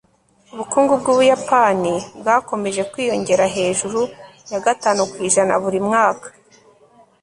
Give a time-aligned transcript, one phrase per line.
[0.53, 4.01] ubukungu bw'ubuyapani bwakomeje kwiyongera hejuru
[4.53, 6.27] yagatanu kw'ijana buri mwaka